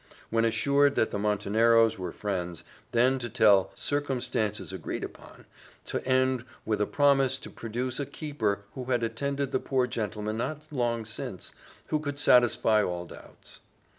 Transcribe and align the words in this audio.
When 0.31 0.45
assured 0.45 0.95
that 0.95 1.11
the 1.11 1.19
Monteneros 1.19 1.99
were 1.99 2.11
friends, 2.11 2.63
then 2.91 3.19
to 3.19 3.29
tell 3.29 3.71
circumstances 3.75 4.73
agreed 4.73 5.03
upon 5.03 5.45
to 5.85 6.03
end 6.07 6.43
with 6.65 6.81
a 6.81 6.87
promise 6.87 7.37
to 7.37 7.51
produce 7.51 7.99
a 7.99 8.07
keeper 8.07 8.63
who 8.73 8.85
had 8.85 9.03
attended 9.03 9.51
the 9.51 9.59
poor 9.59 9.85
gentleman 9.85 10.37
not 10.37 10.63
long 10.71 11.05
since, 11.05 11.53
who 11.89 11.99
could 11.99 12.17
satisfy 12.17 12.81
all 12.81 13.05
doubts. 13.05 13.59